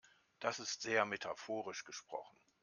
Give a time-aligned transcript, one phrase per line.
[0.39, 2.35] Das ist sehr metaphorisch gesprochen.